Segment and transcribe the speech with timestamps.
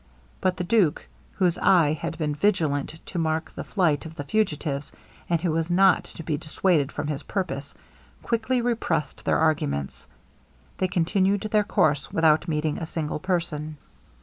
[0.41, 4.91] But the duke, whose eye had been vigilant to mark the flight of the fugitives,
[5.29, 7.75] and who was not to be dissuaded from his purpose,
[8.23, 10.07] quickly repressed their arguments.
[10.79, 13.77] They continued their course without meeting a single person.